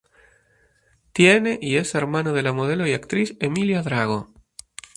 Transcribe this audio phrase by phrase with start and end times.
[1.13, 4.33] Tiene y es hermano de la modelo y actriz Emilia Drago.